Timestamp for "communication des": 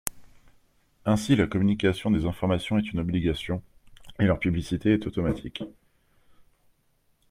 1.45-2.25